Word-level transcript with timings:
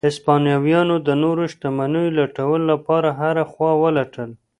هسپانویانو 0.07 0.95
د 1.07 1.09
نورو 1.23 1.43
شتمنیو 1.53 2.15
لټولو 2.19 2.63
لپاره 2.73 3.09
هره 3.19 3.43
خوا 3.51 3.71
ولټل. 3.83 4.29